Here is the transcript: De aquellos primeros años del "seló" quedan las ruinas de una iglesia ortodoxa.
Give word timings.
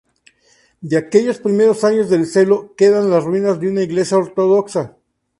De 0.81 0.97
aquellos 0.97 1.37
primeros 1.37 1.83
años 1.83 2.09
del 2.09 2.25
"seló" 2.25 2.73
quedan 2.75 3.11
las 3.11 3.23
ruinas 3.23 3.59
de 3.59 3.67
una 3.69 3.83
iglesia 3.83 4.17
ortodoxa. 4.17 4.97